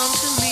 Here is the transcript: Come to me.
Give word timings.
Come 0.00 0.10
to 0.12 0.40
me. 0.40 0.49